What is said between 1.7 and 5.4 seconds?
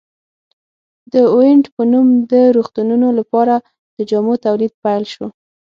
په نوم د روغتونونو لپاره د جامو تولید پیل شو.